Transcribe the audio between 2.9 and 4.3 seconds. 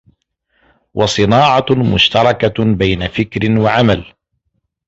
فِكْرٍ وَعَمَلٍ